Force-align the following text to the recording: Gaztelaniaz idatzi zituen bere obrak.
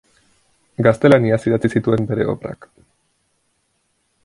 Gaztelaniaz 0.87 1.37
idatzi 1.51 1.71
zituen 1.77 2.09
bere 2.13 2.27
obrak. 2.35 2.69